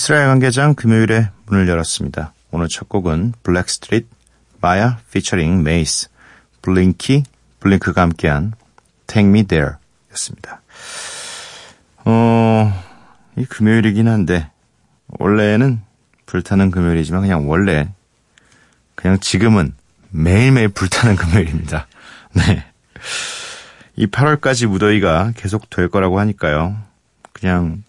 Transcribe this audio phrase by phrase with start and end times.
[0.00, 2.32] 미쓰라의 야간개장 금요일에 문을 열었습니다.
[2.52, 4.06] 오늘 첫 곡은 블랙스트리트,
[4.60, 6.08] 마야 피처링 메이스,
[6.62, 7.24] 블링키
[7.60, 8.54] 블링크가 함께한
[9.06, 9.72] Take Me There
[10.12, 10.62] 였습니다.
[12.04, 12.72] 어,
[13.36, 14.50] 이 금요일이긴 한데,
[15.18, 15.82] 원래는
[16.24, 17.92] 불타는 금요일이지만 그냥 원래,
[18.94, 19.74] 그냥 지금은
[20.10, 21.86] 매일매일 불타는 금요일입니다.
[22.32, 22.64] 네.
[23.96, 26.78] 이 8월까지 무더위가 계속 될 거라고 하니까요.
[27.32, 27.82] 그냥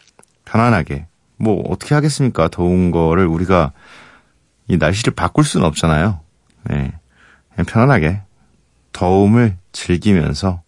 [0.44, 1.06] 편안하게
[1.42, 2.48] 뭐 어떻게 하겠습니까?
[2.50, 3.72] 더운 거를 우리가
[4.68, 6.20] 이 날씨를 바꿀 수는 없잖아요.
[6.70, 6.94] 네.
[7.54, 8.22] 그냥 편안하게
[8.94, 10.62] 더움을 즐기면서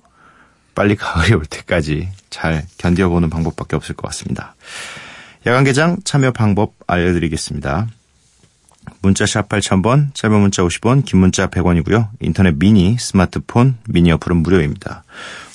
[0.75, 4.55] 빨리 가을이 올 때까지 잘 견뎌보는 방법밖에 없을 것 같습니다.
[5.45, 7.87] 야간 개장 참여 방법 알려드리겠습니다.
[9.01, 12.09] 문자 샵 8000번, 짧은 문자 50원, 긴 문자 100원이고요.
[12.19, 15.03] 인터넷 미니, 스마트폰, 미니 어플은 무료입니다.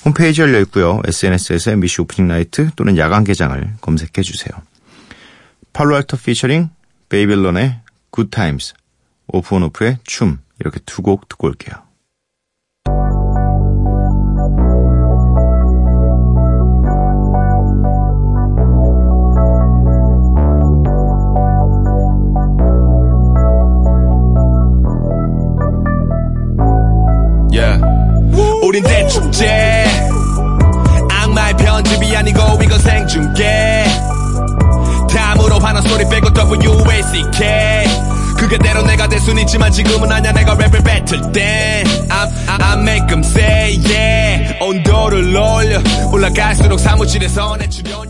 [0.05, 1.01] 홈페이지 열려 있고요.
[1.05, 4.51] SNS에서 MBC 오프닝 나이트 또는 야간 개장을 검색해 주세요.
[5.79, 6.71] 팔로알터 피처링
[7.07, 7.79] 베이빌론의
[8.13, 8.73] Good Times,
[9.29, 11.73] 오프온오프의 춤 이렇게 두 곡 듣고 올게요.
[28.61, 29.85] 우린 대축제.
[31.09, 33.58] 악마의 편집이 아니고 이건 생중계
[36.49, 37.85] W-A-C-K
[38.37, 42.29] 그게대로 내가 될 순 있지만 지금은 아냐 내가 랩을 뱉을 땐 I'm,
[42.61, 44.57] I make them say yeah.
[44.63, 48.08] 온도를 올려 올라갈수록 사무실에서 내 출연료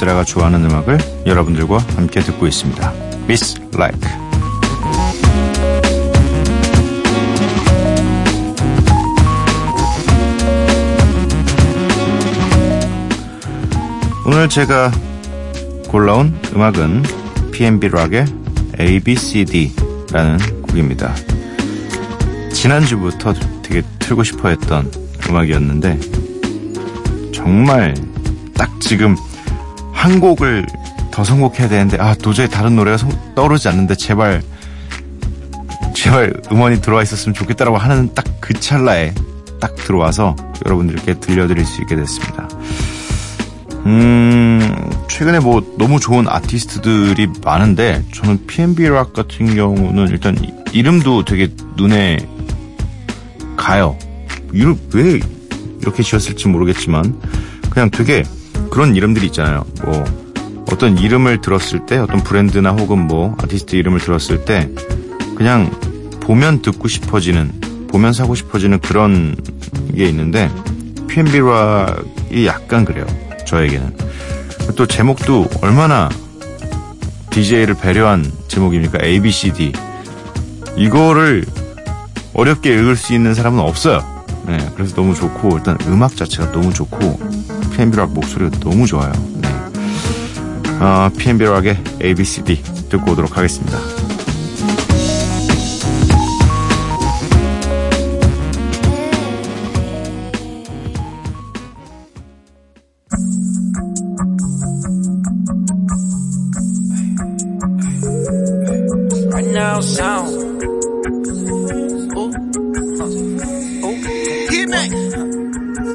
[0.00, 2.92] 미스라가 좋아하는 음악을 여러분들과 함께 듣고 있습니다.
[3.26, 3.98] 미스 라이크.
[14.24, 14.90] 오늘 제가
[15.88, 17.02] 골라온 음악은
[17.52, 18.24] PNB 락의
[18.78, 21.14] ABCD라는 곡입니다.
[22.52, 24.90] 지난주부터 되게 틀고 싶어 했던
[25.28, 26.00] 음악이었는데,
[27.32, 27.94] 정말
[28.54, 29.16] 딱 지금
[30.00, 30.64] 한 곡을
[31.10, 34.42] 더 선곡해야 되는데 아 도저히 다른 노래가 성- 떠오르지 않는데 제발
[35.94, 39.12] 제발 음원이 들어와 있었으면 좋겠다라고 하는 딱 그 찰나에
[39.60, 42.48] 딱 들어와서 여러분들께 들려드릴 수 있게 됐습니다.
[43.86, 51.24] 음 최근에 뭐 너무 좋은 아티스트들이 많은데 저는 PNB 락 같은 경우는 일단 이- 이름도
[51.26, 52.18] 되게 눈에
[53.56, 53.96] 가요.
[54.52, 55.20] 이름 왜
[55.80, 57.20] 이렇게 지었을지 모르겠지만
[57.70, 58.24] 그냥 되게
[58.70, 59.64] 그런 이름들이 있잖아요.
[59.84, 60.04] 뭐
[60.70, 64.70] 어떤 이름을 들었을 때 어떤 브랜드나 혹은 뭐 아티스트 이름을 들었을 때
[65.36, 65.70] 그냥
[66.20, 67.50] 보면 듣고 싶어지는
[67.88, 69.36] 보면 사고 싶어지는 그런
[69.94, 70.50] 게 있는데
[71.08, 73.04] PNB 락이 약간 그래요.
[73.46, 73.96] 저에게는
[74.76, 76.08] 또 제목도 얼마나
[77.30, 78.98] DJ를 배려한 제목입니까?
[79.02, 79.72] ABCD
[80.76, 81.44] 이거를
[82.32, 84.19] 어렵게 읽을 수 있는 사람은 없어요.
[84.46, 87.18] 네, 그래서 너무 좋고 일단 음악 자체가 너무 좋고
[87.74, 89.12] PNB 락 목소리가 너무 좋아요.
[89.36, 89.48] 네.
[90.80, 93.78] 어, PNB 락의 ABCD 듣고 오도록 하겠습니다.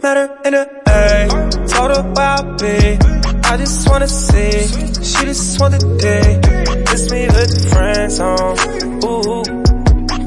[0.06, 1.26] Met her in the A,
[1.66, 2.78] told her where I be.
[3.50, 4.70] I just wanna see,
[5.02, 6.06] she just want the D.
[6.86, 8.54] Kiss me with friends on,
[9.02, 9.42] ooh.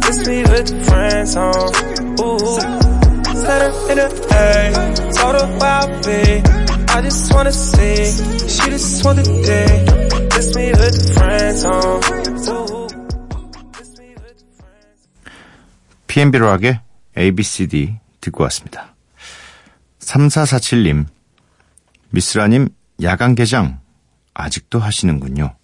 [0.03, 1.71] Kiss me with friends on,
[2.19, 2.59] ooh.
[3.47, 6.43] Met her in the A, told her where I be.
[6.91, 8.03] I just wanna see,
[8.51, 10.29] she just want the D.
[10.35, 12.03] Kiss me with friends on,
[12.51, 12.89] ooh.
[13.79, 15.07] Kiss me with the friends
[16.09, 16.81] PNB 락의
[17.17, 18.98] ABCD 듣고 왔습니다.
[20.09, 21.07] 3447님,
[22.11, 22.69] 미스라님,
[23.03, 23.81] 야간 개장
[24.33, 25.55] 아직도 하시는군요.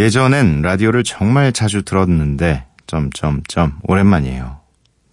[0.00, 4.58] 예전엔 라디오를 정말 자주 들었는데, 점점점, 오랜만이에요.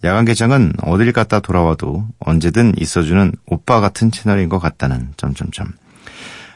[0.02, 5.72] 야간 개장은 어딜 갔다 돌아와도 언제든 있어주는 오빠 같은 채널인 것 같다는, 점점점.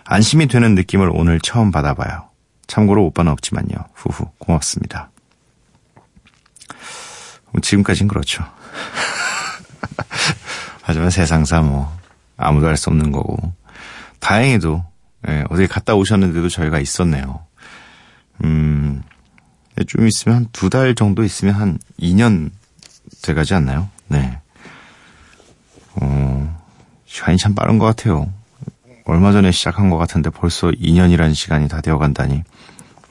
[0.05, 2.29] 안심이 되는 느낌을 오늘 처음 받아봐요.
[2.67, 3.77] 참고로 오빠는 없지만요.
[3.95, 5.11] 후후, 고맙습니다.
[7.53, 8.45] 뭐 지금까진 그렇죠.
[10.87, 11.93] 하지만 세상사 뭐
[12.37, 13.37] 아무도 할수 없는 거고
[14.21, 14.85] 다행히도
[15.29, 17.41] 예, 어디 갔다 오셨는데도 저희가 있었네요.
[18.45, 19.03] 음,
[19.89, 22.51] 좀 있으면 한 두 달 정도 있으면 한 2년
[23.23, 23.89] 돼가지 않나요?
[24.07, 24.39] 네.
[25.97, 26.65] 어,
[27.07, 28.31] 시간이 참 빠른 것 같아요.
[29.07, 32.43] 얼마 전에 시작한 것 같은데 벌써 2년이라는 시간이 다 되어 간다니.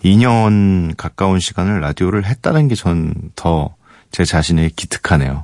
[0.04, 3.76] 2년 가까운 시간을 라디오를 했다는 게 전 더
[4.12, 5.44] 제 자신에 기특하네요.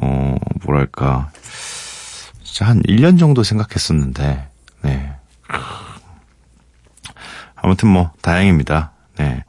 [0.00, 1.30] 어, 뭐랄까.
[2.42, 4.48] 진짜 한 1년 정도 생각했었는데,
[4.82, 5.12] 네.
[7.54, 8.92] 아무튼 뭐, 다행입니다.
[9.16, 9.44] 네.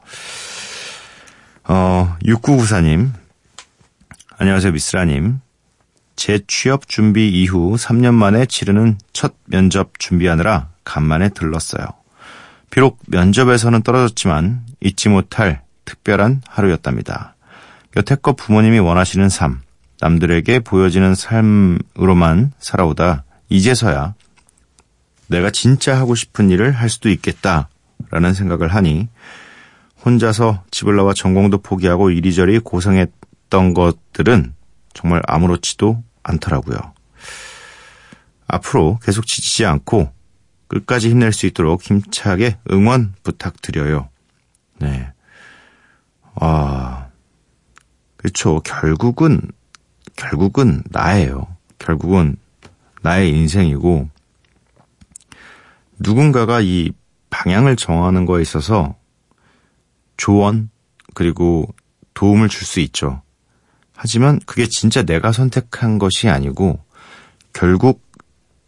[1.64, 3.10] 어, 6994님.
[4.38, 5.40] 안녕하세요, 미스라님.
[6.16, 11.86] 제 취업 준비 이후 3년 만에 치르는 첫 면접 준비하느라 간만에 들렀어요.
[12.70, 17.34] 비록 면접에서는 떨어졌지만 잊지 못할 특별한 하루였답니다.
[17.96, 19.62] 여태껏 부모님이 원하시는 삶,
[20.02, 24.14] 남들에게 보여지는 삶으로만 살아오다 이제서야
[25.28, 29.08] 내가 진짜 하고 싶은 일을 할 수도 있겠다라는 생각을 하니
[30.04, 34.54] 혼자서 집을 나와 전공도 포기하고 이리저리 고생했던 것들은
[34.92, 36.78] 정말 아무렇지도 않더라고요.
[38.48, 40.12] 앞으로 계속 지치지 않고
[40.66, 44.08] 끝까지 힘낼 수 있도록 힘차게 응원 부탁드려요.
[44.80, 45.12] 네.
[46.34, 47.06] 아,
[48.16, 48.60] 그렇죠.
[48.60, 49.40] 결국은,
[50.16, 51.46] 결국은 나예요.
[51.78, 52.36] 결국은
[53.02, 54.08] 나의 인생이고,
[55.98, 56.92] 누군가가 이
[57.30, 58.94] 방향을 정하는 거에 있어서
[60.16, 60.70] 조언,
[61.14, 61.72] 그리고
[62.14, 63.22] 도움을 줄 수 있죠.
[63.94, 66.80] 하지만 그게 진짜 내가 선택한 것이 아니고,
[67.52, 68.02] 결국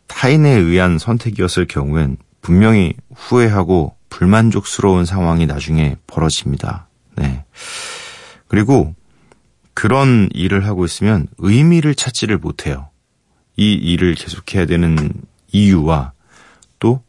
[0.07, 6.87] 타인에 의한 선택이었을 경우엔 분명히 후회하고 불만족스러운 상황이 나중에 벌어집니다.
[7.17, 7.45] 네.
[8.47, 8.95] 그리고
[9.75, 12.89] 그런 일을 하고 있으면 의미를 찾지를 못해요.
[13.57, 15.13] 이 일을 계속해야 되는
[15.53, 16.13] 이유와
[16.79, 17.03] 또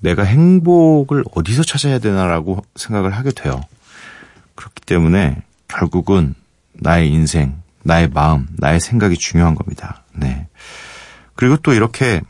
[0.00, 3.60] 내가 행복을 어디서 찾아야 되나라고 생각을 하게 돼요.
[4.54, 6.34] 그렇기 때문에 결국은
[6.74, 10.04] 나의 인생, 나의 마음, 나의 생각이 중요한 겁니다.
[10.12, 10.48] 네.
[11.34, 12.20] 그리고 또 이렇게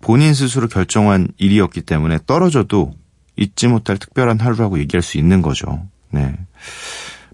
[0.00, 2.94] 본인 스스로 결정한 일이었기 때문에 떨어져도
[3.36, 5.86] 잊지 못할 특별한 하루라고 얘기할 수 있는 거죠.
[6.10, 6.36] 네.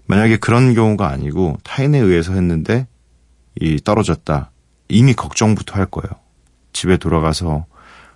[0.07, 2.87] 만약에 그런 경우가 아니고 타인에 의해서 했는데
[3.59, 4.51] 이 떨어졌다.
[4.89, 6.07] 이미 걱정부터 할 거예요.
[6.73, 7.65] 집에 돌아가서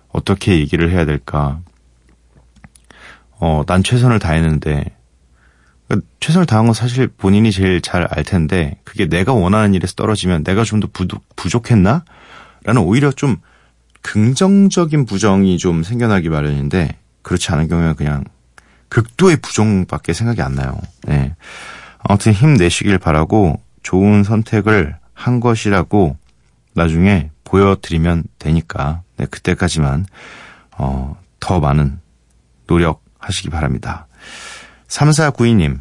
[0.08, 1.60] 어떻게 얘기를 해야 될까?
[3.38, 4.84] 어, 난 최선을 다했는데
[6.20, 10.64] 최선을 다한 건 사실 본인이 제일 잘 알 텐데 그게 내가 원하는 일에서 떨어지면 내가
[10.64, 10.88] 좀 더
[11.36, 12.04] 부족했나?
[12.64, 13.36] 라는 오히려 좀
[14.02, 18.24] 긍정적인 부정이 좀 생겨나기 마련인데 그렇지 않은 경우에 그냥
[18.88, 20.78] 극도의 부정밖에 생각이 안 나요.
[21.04, 21.34] 네.
[22.04, 26.16] 아무튼 힘내시길 바라고 좋은 선택을 한 것이라고
[26.74, 30.06] 나중에 보여드리면 되니까 네, 그때까지만
[30.78, 32.00] 어, 더 많은
[32.66, 34.06] 노력하시기 바랍니다.
[34.88, 35.80] 3492님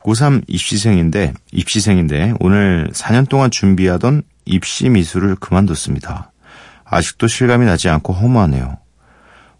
[0.00, 6.32] 고3 입시생인데 입시생인데 오늘 4년 동안 준비하던 입시 미술을 그만뒀습니다.
[6.84, 8.78] 아직도 실감이 나지 않고 허무하네요.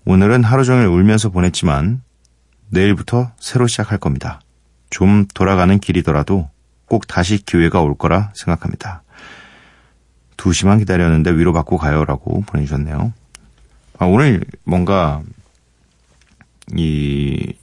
[0.07, 2.03] 오늘은 하루 종일 울면서 보냈지만
[2.71, 4.41] 내일부터 새로 시작할 겁니다.
[4.91, 6.49] 좀 돌아가는 길이더라도
[6.87, 9.03] 꼭 다시 기회가 올 거라 생각합니다.
[10.37, 13.13] 2시만 기다렸는데 위로받고 가요라고 보내주셨네요.
[13.99, 15.21] 아, 오늘 뭔가
[16.77, 17.55] 이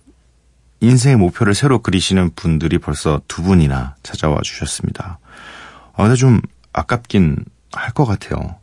[0.81, 5.19] 인생의 목표를 새로 그리시는 분들이 벌써 두 분이나 찾아와 주셨습니다.
[5.93, 6.41] 아, 근데 좀
[6.73, 8.55] 아깝긴 할 것 같아요.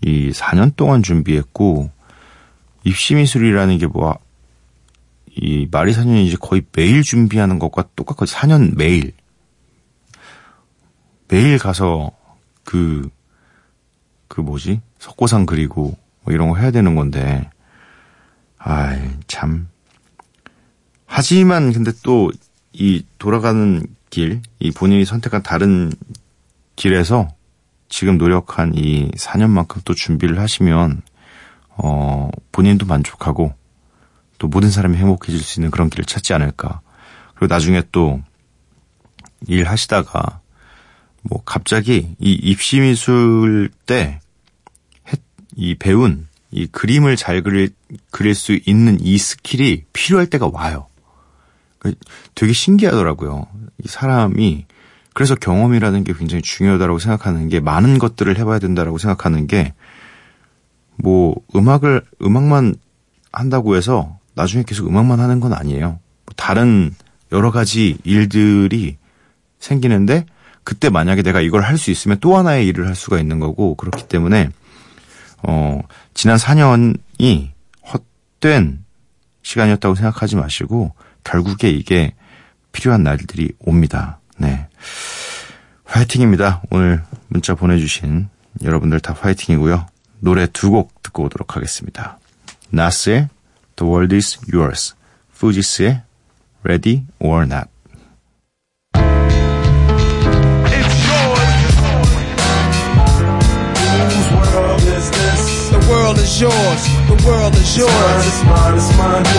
[0.00, 1.90] 이 4년 동안 준비했고,
[2.84, 4.18] 입시 미술이라는 게 뭐,
[5.40, 8.36] 이 말이 4년이 이제 거의 매일 준비하는 것과 똑같거든요.
[8.36, 9.12] 4년 매일.
[11.28, 12.10] 매일 가서
[12.64, 13.08] 그,
[14.28, 14.80] 그 뭐지?
[14.98, 17.50] 석고상 그리고 뭐 이런 거 해야 되는 건데,
[18.58, 19.68] 아이, 참.
[21.06, 22.30] 하지만 근데 또
[22.78, 25.92] 이 돌아가는 길, 이 본인이 선택한 다른
[26.76, 27.28] 길에서
[27.88, 31.02] 지금 노력한 이 4년만큼 또 준비를 하시면,
[31.70, 33.52] 어, 본인도 만족하고
[34.38, 36.80] 또 모든 사람이 행복해질 수 있는 그런 길을 찾지 않을까.
[37.34, 38.22] 그리고 나중에 또
[39.46, 40.40] 일하시다가
[41.22, 44.20] 뭐 갑자기 이 입시미술 때
[45.56, 47.70] 이 배운 이 그림을 잘 그릴,
[48.10, 50.86] 그릴 수 있는 이 skill이 필요할 때가 와요.
[51.80, 51.94] 그
[52.36, 53.46] 되게 신기하더라고요.
[53.84, 54.66] 이 사람이
[55.14, 59.74] 그래서 경험이라는 게 굉장히 중요하다고 생각하는 게 많은 것들을 해봐야 된다라고 생각하는 게
[60.98, 62.74] 뭐 음악을 음악만
[63.32, 65.98] 한다고 해서 나중에 계속 음악만 하는 건 아니에요.
[66.36, 66.94] 다른
[67.32, 68.96] 여러 가지 일들이
[69.58, 70.26] 생기는데
[70.62, 74.06] 그때 만약에 내가 이걸 할 수 있으면 또 하나의 일을 할 수가 있는 거고 그렇기
[74.06, 74.50] 때문에
[75.42, 75.80] 어
[76.14, 77.50] 지난 4년이
[78.40, 78.84] 헛된
[79.42, 82.14] 시간이었다고 생각하지 마시고 결국에 이게
[82.70, 84.20] 필요한 날들이 옵니다.
[84.36, 84.68] 네.
[85.84, 86.62] 화이팅입니다.
[86.70, 88.28] 오늘 문자 보내주신
[88.62, 89.86] 여러분들 다 화이팅이고요.
[90.20, 92.18] 노래 두 곡 듣고 오도록 하겠습니다.
[92.70, 93.28] 나스의
[93.78, 94.94] The World Is Yours,
[95.30, 96.02] fuji스의
[96.64, 97.68] Ready or Not.
[104.50, 105.70] World is this?
[105.70, 106.82] The world is yours.
[107.06, 107.22] The
[107.54, 107.92] Mine yours.
[108.44, 109.37] mine, it's mine.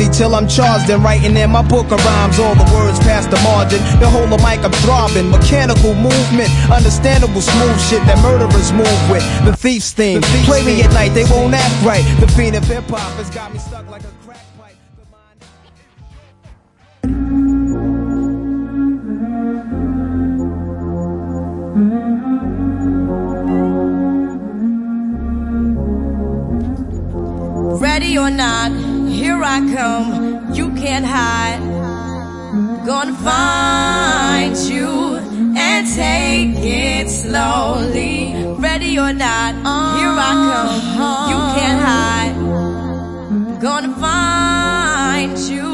[0.00, 2.38] Watching till I'm charged and writing in my book of rhymes.
[2.38, 3.78] All the words past the margin.
[4.00, 5.30] The whole of mic I'm throbbing.
[5.30, 9.24] Mechanical movement, understandable smooth shit that murderers move with.
[9.44, 10.22] The thief's theme.
[10.44, 12.04] Play me at night, they won't act right.
[12.20, 14.76] The fiend of hip hop has got me stuck like a crack pipe.
[14.96, 16.60] The mind-
[27.80, 28.70] Ready or not,
[29.30, 30.52] here I come.
[30.54, 31.60] You can't hide.
[32.84, 34.90] Gonna find you
[35.56, 38.34] and take it slowly.
[38.58, 39.52] Ready or not,
[39.98, 40.76] here I come.
[41.30, 42.34] You can't hide.
[43.60, 45.70] Gonna find you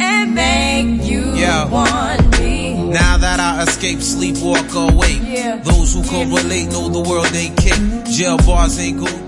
[0.00, 1.68] and make you Yeah.
[1.68, 2.82] want me.
[3.00, 5.20] Now that I escape, sleep, walk, awake.
[5.22, 5.60] Yeah.
[5.62, 7.84] Those who correlate know the world ain't cake.
[8.16, 9.27] Jail bars ain't golden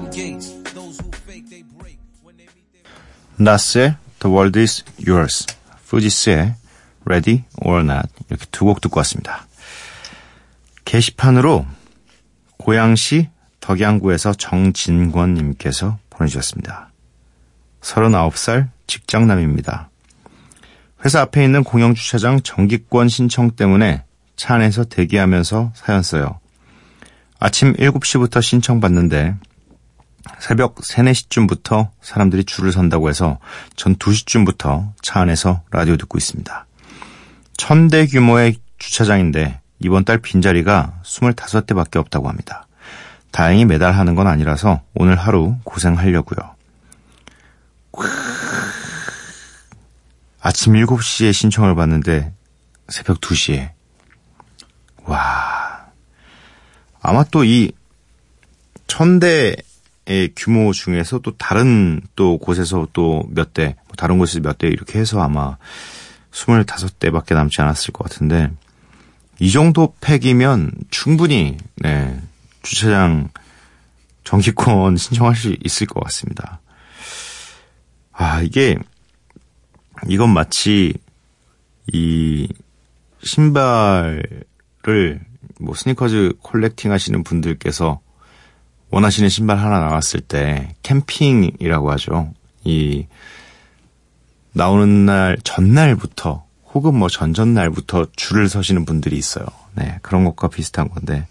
[3.41, 5.47] 나스의 The World Is Yours,
[5.87, 6.55] fuji스의
[7.07, 9.47] Ready or Not 이렇게 두 곡 듣고 왔습니다.
[10.85, 11.67] 게시판으로
[12.59, 13.31] 고양시
[13.61, 16.91] 덕양구에서 정진권님께서 보내주셨습니다.
[17.81, 19.89] 39살 직장남입니다.
[21.05, 24.05] 회사 앞에 있는 공영주차장 정기권 신청 때문에
[24.37, 26.41] 차 안에서 대기하면서 사연 써요.
[27.39, 29.35] 아침 7시부터 신청받는데
[30.39, 33.39] 새벽 3, 4시쯤부터 사람들이 줄을 선다고 해서
[33.77, 36.67] 전 2시쯤부터 차 안에서 라디오 듣고 있습니다.
[37.57, 42.67] 천대 규모의 주차장인데 이번 달 빈자리가 25대 밖에 없다고 합니다.
[43.31, 46.55] 다행히 매달 하는 건 아니라서 오늘 하루 고생하려고요.
[50.41, 52.33] 아침 7시에 신청을 받는데
[52.89, 53.71] 새벽 2시에
[55.05, 55.87] 와
[57.03, 57.73] 아마 또 이
[58.91, 59.57] 천대의
[60.37, 64.99] 규모 중에서 또 다른 또 곳에서 또 몇 대, 뭐 다른 곳에서 몇 대 이렇게
[64.99, 65.57] 해서 아마
[66.33, 68.51] 25대밖에 남지 않았을 것 같은데
[69.39, 72.21] 이 정도 팩이면 충분히 네,
[72.63, 73.31] 주차장
[74.25, 76.61] 정기권 신청할 수 있을 것 같습니다.
[78.13, 78.77] 아, 이게
[80.09, 80.95] 이건 마치
[81.93, 82.49] 이
[83.23, 85.21] 신발을
[85.61, 88.01] 뭐 스니커즈 콜렉팅 하시는 분들께서
[88.91, 92.33] 원하시는 신발 하나 나왔을 때 캠핑이라고 하죠.
[92.65, 93.07] 이
[94.53, 99.47] 나오는 날 전날부터 혹은 뭐 전전날부터 줄을 서시는 분들이 있어요.
[99.75, 101.27] 네, 그런 것과 비슷한 건데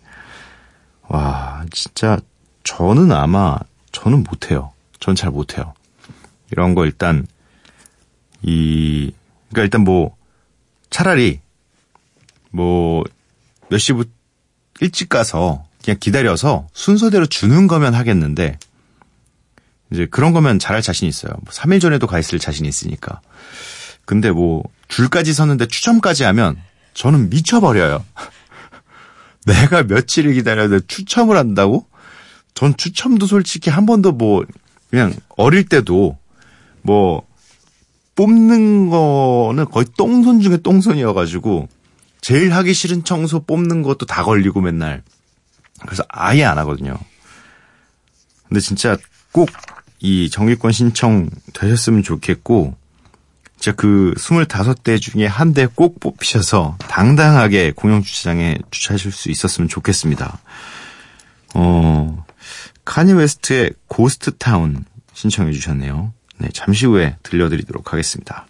[1.07, 2.19] 와, 진짜
[2.63, 3.57] 저는 아마
[3.91, 4.71] 저는 못해요.
[4.99, 5.73] 전 잘 못해요.
[6.51, 7.25] 이런 거 일단
[8.41, 9.11] 이
[9.49, 10.15] 그러니까 일단 뭐
[10.89, 11.39] 차라리
[12.51, 13.03] 뭐
[13.69, 14.09] 몇 시부터
[14.81, 18.57] 일찍 가서 그냥 기다려서 순서대로 주는 거면 하겠는데
[19.91, 21.31] 이제 그런 거면 잘할 자신 있어요.
[21.43, 23.21] 뭐 3일 전에도 가 있을 자신이 있으니까.
[24.05, 26.57] 근데 뭐 줄까지 섰는데 추첨까지 하면
[26.93, 28.03] 저는 미쳐버려요.
[29.45, 31.86] 내가 며칠을 기다려야 추첨을 한다고?
[32.53, 34.43] 전 추첨도 솔직히 한 번도 뭐
[34.89, 36.17] 그냥 어릴 때도
[36.81, 37.25] 뭐
[38.15, 41.69] 뽑는 거는 거의 똥손 중에 똥손이어가지고
[42.19, 45.03] 제일 하기 싫은 청소 뽑는 것도 다 걸리고 맨날
[45.86, 46.98] 그래서 아예 안 하거든요.
[48.48, 48.98] 근데 진짜
[49.31, 49.50] 꼭
[50.01, 52.75] 이 정기권 신청 되셨으면 좋겠고
[53.59, 60.39] 진짜 그 25대 중에 한 대 꼭 뽑히셔서 당당하게 공영 주차장에 주차하실 수 있었으면 좋겠습니다.
[61.55, 62.25] 어,
[62.86, 66.13] 카니예 웨스트의 Ghost Town 신청해 주셨네요.
[66.38, 68.48] 네, 잠시 후에 들려드리도록 하겠습니다.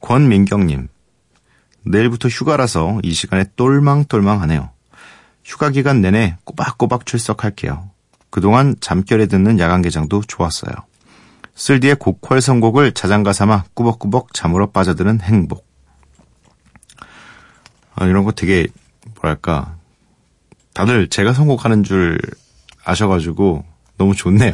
[0.00, 0.86] 권민경님,
[1.84, 4.70] 내일부터 휴가라서 이 시간에 똘망똘망하네요.
[5.52, 7.90] 휴가 기간 내내 꼬박꼬박 출석할게요.
[8.30, 10.72] 그동안 잠결에 듣는 야간 개장도 좋았어요.
[11.54, 15.66] 쓸디의 고퀄 선곡을 자장가 삼아 꾸벅꾸벅 잠으로 빠져드는 행복.
[17.94, 18.66] 아, 이런 거 되게
[19.20, 19.76] 뭐랄까
[20.72, 22.18] 다들 제가 선곡하는 줄
[22.82, 23.62] 아셔가지고
[23.98, 24.52] 너무 좋네요.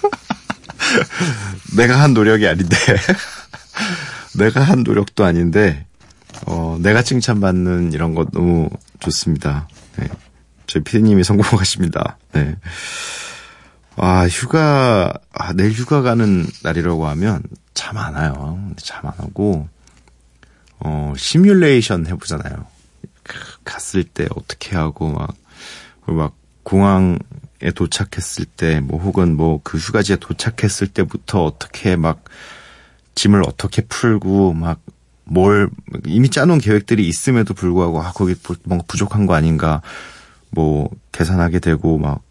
[1.76, 2.74] 내가 한 노력이 아닌데
[4.38, 5.84] 내가 한 노력도 아닌데
[6.46, 9.68] 어, 내가 칭찬받는 이런 것 너무 좋습니다.
[9.96, 10.08] 네.
[10.66, 12.18] 저희 피디님이 성공하십니다.
[12.32, 12.56] 네.
[13.96, 17.42] 아, 휴가, 아, 내일 휴가 가는 날이라고 하면
[17.74, 18.70] 잠 안 와요.
[18.76, 19.68] 잠 안 오고,
[20.80, 22.66] 어, 시뮬레이션 해보잖아요.
[23.64, 25.34] 갔을 때 어떻게 하고, 막,
[26.06, 27.18] 막, 공항에
[27.74, 32.24] 도착했을 때, 뭐, 혹은 뭐, 그 휴가지에 도착했을 때부터 어떻게 막,
[33.16, 34.80] 짐을 어떻게 풀고, 막,
[35.32, 35.70] 뭘,
[36.06, 39.80] 이미 짜놓은 계획들이 있음에도 불구하고, 아, 거기 뭔가 부족한 거 아닌가,
[40.50, 42.22] 뭐, 계산하게 되고, 막,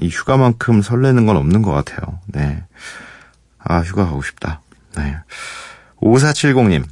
[0.00, 2.20] 이 휴가만큼 설레는 건 없는 것 같아요.
[2.26, 2.62] 네.
[3.58, 4.62] 아, 휴가 가고 싶다.
[4.96, 5.16] 네.
[6.00, 6.84] 5470님.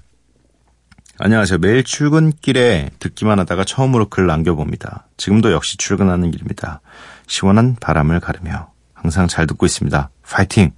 [1.21, 1.59] 안녕하세요.
[1.59, 5.07] 매일 출근길에 듣기만 하다가 처음으로 글 남겨봅니다.
[5.17, 6.81] 지금도 역시 출근하는 길입니다.
[7.29, 10.11] 시원한 바람을 가르며 항상 잘 듣고 있습니다.
[10.23, 10.73] 파이팅!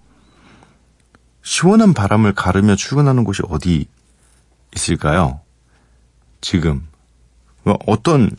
[1.42, 3.86] 시원한 바람을 가르며 출근하는 곳이 어디
[4.74, 5.40] 있을까요?
[6.40, 6.86] 지금.
[7.86, 8.30] 어떤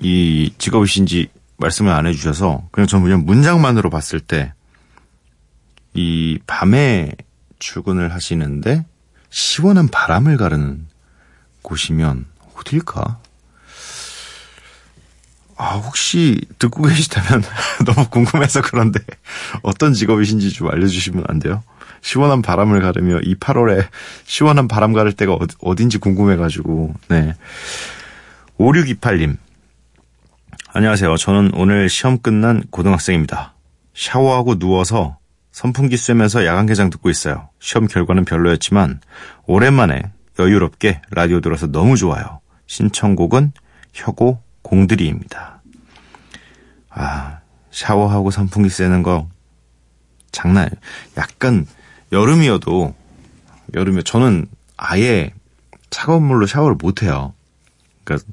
[0.00, 4.52] 이 직업이신지 말씀을 안 해주셔서 그냥 저는 그냥 문장만으로 봤을 때
[5.94, 7.12] 이 밤에
[7.58, 8.86] 출근을 하시는데
[9.28, 10.86] 시원한 바람을 가르는
[11.62, 13.20] 곳이면 어딜까?
[15.56, 17.42] 아, 혹시 듣고 계시다면
[17.84, 19.00] 너무 궁금해서 그런데
[19.62, 21.62] 어떤 직업이신지 좀 알려주시면 안 돼요?
[22.00, 23.86] 시원한 바람을 가르며 이 8월에
[24.24, 27.34] 시원한 바람 가를 때가 어딘지 궁금해가지고, 네.
[28.58, 29.36] 5628님.
[30.72, 31.16] 안녕하세요.
[31.16, 33.54] 저는 오늘 시험 끝난 고등학생입니다.
[33.94, 35.18] 샤워하고 누워서
[35.50, 37.48] 선풍기 쐬면서 야간 개장 듣고 있어요.
[37.58, 39.00] 시험 결과는 별로였지만
[39.46, 40.02] 오랜만에
[40.38, 42.40] 여유롭게 라디오 들어서 너무 좋아요.
[42.66, 43.52] 신청곡은
[43.92, 45.60] 혁오 공들이입니다.
[46.90, 49.28] 아, 샤워하고 선풍기 쐬는 거
[50.32, 50.68] 장난,
[51.16, 51.66] 약간
[52.12, 52.94] 여름이어도
[53.74, 54.46] 여름에 저는
[54.76, 55.32] 아예
[55.90, 57.34] 차가운 물로 샤워를 못 해요.
[58.04, 58.26] 그러니까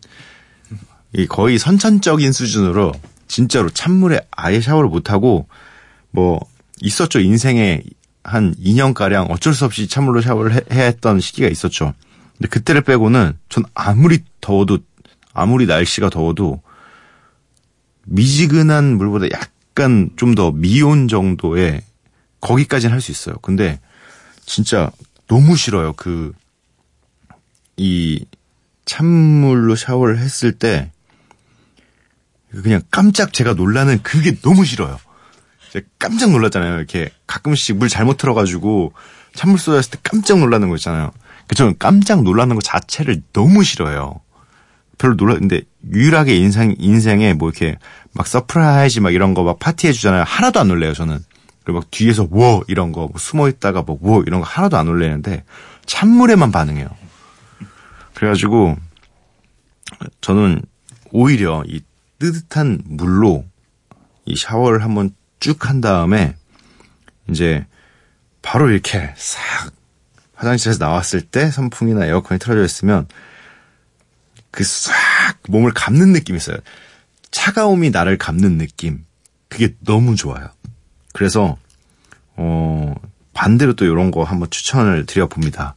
[1.13, 2.93] 이 거의 선천적인 수준으로
[3.27, 5.47] 진짜로 찬물에 아예 샤워를 못 하고
[6.11, 6.39] 뭐
[6.81, 7.81] 있었죠 인생에
[8.23, 11.93] 한 2년 가량 어쩔 수 없이 찬물로 샤워를 해, 해야 했던 시기가 있었죠.
[12.37, 14.79] 근데 그때를 빼고는 전 아무리 더워도
[15.33, 16.61] 아무리 날씨가 더워도
[18.05, 21.81] 미지근한 물보다 약간 좀 더 미온 정도의
[22.41, 23.35] 거기까지는 할 수 있어요.
[23.41, 23.79] 근데
[24.45, 24.91] 진짜
[25.27, 25.93] 너무 싫어요.
[25.93, 26.33] 그
[27.77, 28.25] 이
[28.85, 30.91] 찬물로 샤워를 했을 때
[32.51, 34.99] 그냥 깜짝 제가 놀라는 그게 너무 싫어요.
[35.99, 36.77] 깜짝 놀랐잖아요.
[36.77, 38.93] 이렇게 가끔씩 물 잘못 틀어가지고
[39.35, 41.11] 찬물 쏟았을 때 깜짝 놀라는 거 있잖아요.
[41.45, 44.19] 그 저는 깜짝 놀라는 거 자체를 너무 싫어요.
[44.97, 45.61] 별로 놀랐는데
[45.93, 47.77] 유일하게 인생 인생에 뭐 이렇게
[48.13, 50.23] 막 surprise 막 이런 거 막 파티 해 주잖아요.
[50.23, 50.93] 하나도 안 놀래요.
[50.93, 51.19] 저는
[51.67, 55.43] 그리고 막 뒤에서 워 이런 거 뭐 숨어 있다가 뭐워 이런 거 하나도 안 놀래는데
[55.85, 56.87] 찬물에만 반응해요.
[58.13, 58.77] 그래가지고
[60.21, 60.61] 저는
[61.11, 61.81] 오히려 이
[62.19, 63.45] 뜨뜻한 물로
[64.25, 66.35] 이 샤워를 한번 쭉 한 다음에
[67.29, 67.65] 이제
[68.41, 69.71] 바로 이렇게 싹
[70.35, 73.07] 화장실에서 나왔을 때 선풍이나 에어컨이 틀어져 있으면
[74.51, 74.93] 그 싹
[75.49, 76.57] 몸을 감는 느낌이 있어요.
[77.31, 79.05] 차가움이 나를 감는 느낌.
[79.49, 80.49] 그게 너무 좋아요.
[81.13, 81.57] 그래서,
[82.35, 82.93] 어,
[83.33, 85.75] 반대로 또 이런 거 한번 추천을 드려봅니다.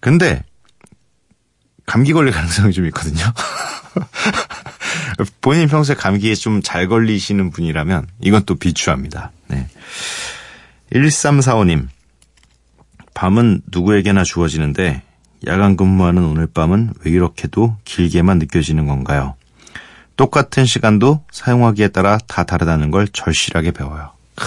[0.00, 0.44] 근데,
[1.86, 3.20] 감기 걸릴 가능성이 좀 있거든요.
[5.40, 9.32] 본인 평소에 감기에 좀 잘 걸리시는 분이라면 이건 또 비추합니다.
[9.48, 9.66] 네.
[10.92, 11.88] 1345님.
[13.14, 15.02] 밤은 누구에게나 주어지는데
[15.46, 19.34] 야간 근무하는 오늘 밤은 왜 이렇게도 길게만 느껴지는 건가요?
[20.20, 24.12] 똑같은 시간도 사용하기에 따라 다 다르다는 걸 절실하게 배워요.
[24.34, 24.44] 크,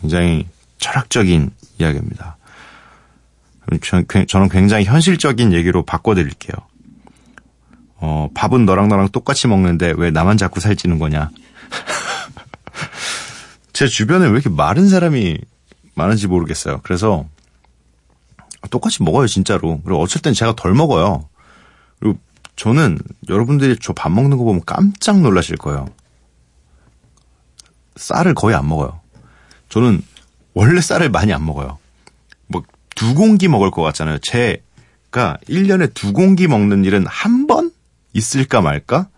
[0.00, 2.36] 굉장히 철학적인 이야기입니다.
[4.26, 6.56] 저는 굉장히 현실적인 얘기로 바꿔드릴게요.
[7.98, 11.30] 어, 밥은 너랑 나랑 똑같이 먹는데 왜 나만 자꾸 살찌는 거냐.
[13.72, 15.38] 제 주변에 왜 이렇게 마른 사람이
[15.94, 16.80] 많은지 모르겠어요.
[16.82, 17.24] 그래서
[18.72, 19.80] 똑같이 먹어요, 진짜로.
[19.84, 21.28] 그리고 어쩔 땐 제가 덜 먹어요.
[22.56, 25.86] 저는 여러분들이 저 밥 먹는 거 보면 깜짝 놀라실 거예요.
[27.96, 29.00] 쌀을 거의 안 먹어요.
[29.68, 30.02] 저는
[30.54, 31.78] 원래 쌀을 많이 안 먹어요.
[32.48, 32.62] 뭐
[32.94, 34.18] 두 공기 먹을 것 같잖아요.
[34.18, 37.72] 제가 1년에 두 공기 먹는 일은 한 번
[38.12, 39.08] 있을까 말까?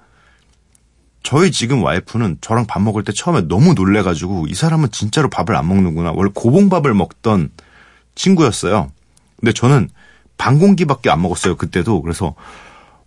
[1.22, 5.68] 저희 지금 와이프는 저랑 밥 먹을 때 처음에 너무 놀래가지고 이 사람은 진짜로 밥을 안
[5.68, 6.12] 먹는구나.
[6.14, 7.50] 원래 고봉밥을 먹던
[8.14, 8.90] 친구였어요.
[9.38, 9.90] 근데 저는
[10.38, 11.56] 반 공기밖에 안 먹었어요.
[11.56, 12.00] 그때도.
[12.00, 12.34] 그래서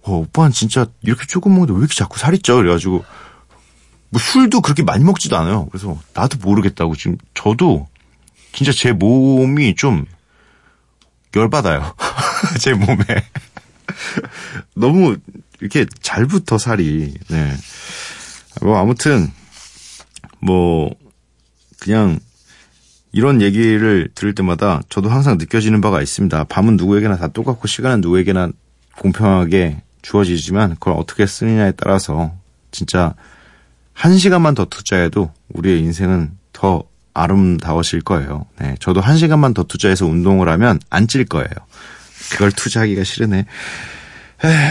[0.04, 2.56] 어, 오빠는 진짜 이렇게 조금 먹는데 왜 이렇게 자꾸 살이 쪄?
[2.56, 3.04] 그래가지고
[4.10, 5.68] 뭐 술도 그렇게 많이 먹지도 않아요.
[5.68, 7.88] 그래서 나도 모르겠다고 지금 저도
[8.54, 10.06] 진짜 제 몸이 좀
[11.36, 11.96] 열받아요.
[12.60, 13.04] 제 몸에.
[14.76, 15.18] 너무
[15.60, 17.14] 이렇게 잘 붙어 살이.
[17.28, 17.54] 네.
[18.62, 19.32] 뭐 아무튼
[20.40, 20.90] 뭐
[21.80, 22.20] 그냥
[23.12, 26.46] 이런 얘기를 들을 때마다 저도 항상 느껴지는 바가 있습니다.
[26.46, 28.52] 밤은 누구에게나 다 똑같고 시간은 누구에게나
[28.98, 32.34] 공평하게 주어지지만 그걸 어떻게 쓰느냐에 따라서
[32.72, 33.14] 진짜
[33.94, 38.48] 한 시간만 더 투자해도 우리의 인생은 더 아름다워질 거예요.
[38.60, 41.50] 네, 저도 한 시간만 더 투자해서 운동을 하면 안 찔 거예요.
[42.32, 43.46] 그걸 투자하기가 싫으네.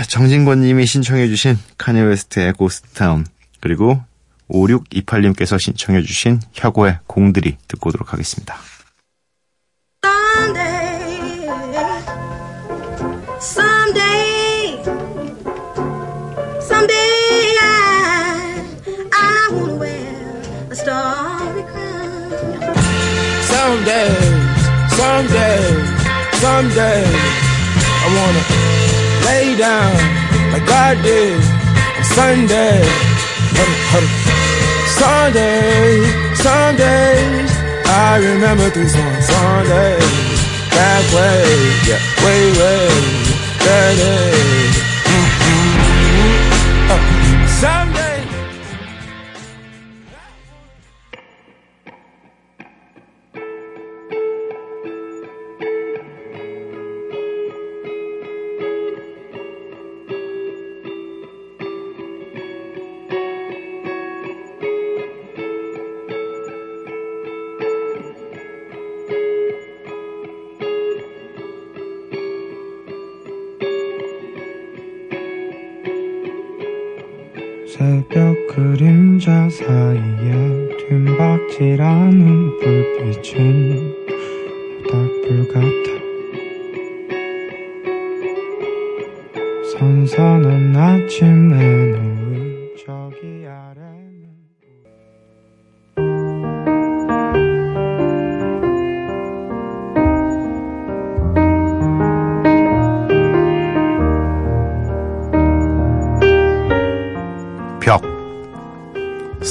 [0.08, 3.24] 정진권 님이 신청해주신 카니 웨스트의 고스타운
[3.60, 4.02] 그리고
[4.50, 8.56] 5628님께서 신청해주신 혁오의 공들이 듣고 오도록 하겠습니다.
[25.18, 25.62] Someday,
[26.38, 27.02] someday,
[28.04, 28.42] I wanna
[29.26, 29.92] lay down
[30.52, 31.34] like God did
[31.96, 32.78] on Sunday.
[33.58, 34.12] Huddle, huddle.
[34.98, 37.50] Sunday, Sundays,
[37.86, 39.26] I remember three songs.
[39.26, 41.42] Sundays, back way,
[41.88, 42.88] yeah, way, way,
[43.64, 44.37] that is.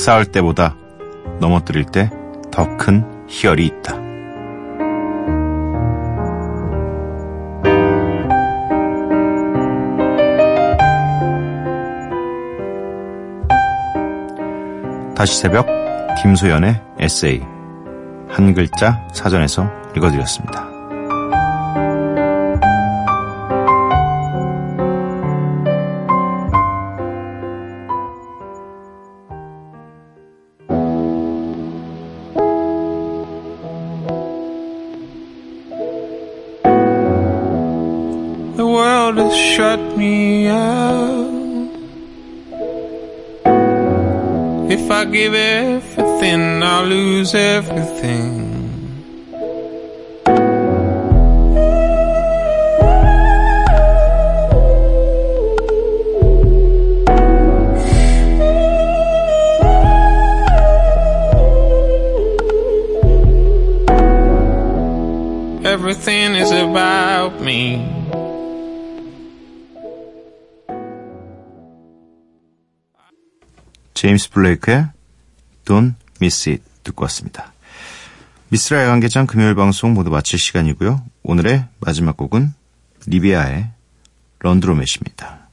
[0.07, 0.73] 쌓을 때보다
[1.41, 2.09] 넘어뜨릴 때
[2.49, 3.97] 더 큰 희열이 있다.
[15.13, 15.67] 다시 새벽
[16.21, 17.41] 김소연의 에세이
[18.29, 20.66] 한 글자 사전에서 읽어드렸습니다.
[39.17, 41.27] to shut me up.
[44.69, 48.43] If I give everything, I'll lose everything.
[65.65, 67.96] Everything is about me.
[74.07, 74.87] 제임스 블레이크의
[75.65, 77.51] Don't Miss It 듣고 왔습니다.
[78.47, 81.01] 미스라의 관계장 금요일 방송 모두 마칠 시간이고요.
[81.23, 82.53] 오늘의 마지막 곡은
[83.05, 83.67] 리비아의
[84.39, 85.49] 런드로맷입니다.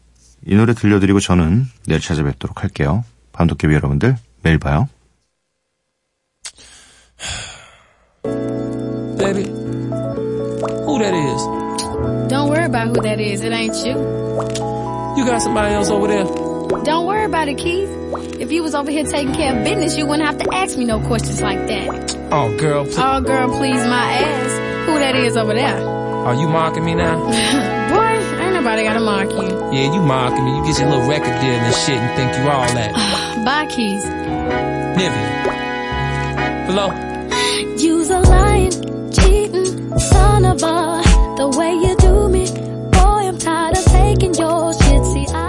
[0.47, 3.05] 이 노래 들려드리고 저는 내일 찾아뵙도록 할게요.
[3.33, 4.89] 밤도깨비 여러분들 매일 봐요.
[9.19, 9.47] Baby,
[10.87, 11.43] who that is?
[12.29, 13.43] Don't worry about who that is.
[13.43, 13.99] It ain't you.
[15.17, 16.25] You got somebody else over there?
[16.85, 17.91] Don't worry about it, Keith.
[18.41, 20.85] If you was over here taking care of business, you wouldn't have to ask me
[20.85, 22.17] no questions like that.
[22.33, 22.99] Oh, girl, please.
[22.99, 24.87] Oh, girl, please my ass.
[24.89, 25.79] Who that is over there?
[25.79, 27.19] Are you mocking me now?
[27.95, 29.49] Boy, ain't nobody gotta mock you.
[29.73, 30.57] Yeah, you mocking me.
[30.59, 32.93] You get your little record deal and shit and think you all that.
[33.45, 34.05] Bye, Keys.
[34.05, 35.25] Nivy.
[36.67, 36.91] Hello?
[37.77, 41.03] You's a lying, cheating, son of a...
[41.37, 42.47] The way you do me,
[42.91, 45.05] boy, I'm tired of taking your shit.
[45.05, 45.44] See, I